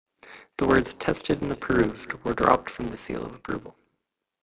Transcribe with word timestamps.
The 0.57 0.65
words 0.65 0.93
"Tested 0.93 1.43
and 1.43 1.51
Approved" 1.51 2.13
were 2.25 2.33
dropped 2.33 2.71
from 2.71 2.89
the 2.89 2.97
Seal 2.97 3.23
of 3.23 3.35
Approval. 3.35 3.77